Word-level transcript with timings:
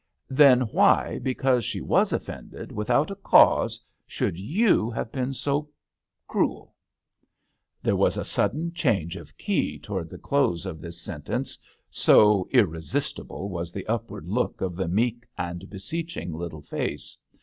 "Then 0.31 0.61
why, 0.61 1.19
because 1.19 1.63
she 1.63 1.79
was 1.79 2.11
offended 2.11 2.71
without 2.71 3.11
a 3.11 3.15
cause, 3.15 3.79
should 4.07 4.35
you 4.39 4.89
have 4.89 5.11
been— 5.11 5.31
so 5.45 5.69
cruel?" 6.27 6.73
There 7.83 7.95
was 7.95 8.17
a 8.17 8.25
sudden 8.25 8.73
change 8.73 9.15
of 9.15 9.37
key 9.37 9.77
towards 9.77 10.09
the 10.09 10.17
close 10.17 10.65
of 10.65 10.81
this 10.81 10.99
sentence, 10.99 11.59
so 11.91 12.47
irresistible 12.51 13.47
was 13.47 13.71
the 13.71 13.85
upward 13.85 14.25
look 14.27 14.59
of 14.59 14.75
the 14.75 14.87
meek 14.87 15.27
and 15.37 15.69
beseeching 15.69 16.33
little 16.33 16.61
face. 16.63 17.15